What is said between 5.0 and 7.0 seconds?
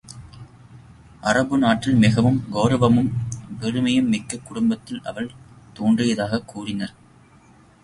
அவர் தோன்றியதாகக் கூறினீர்.